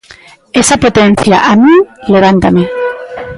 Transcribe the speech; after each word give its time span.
Esa 0.61 0.75
potencia 0.83 1.37
a 1.51 1.53
min 1.63 1.79
levántame. 2.13 2.63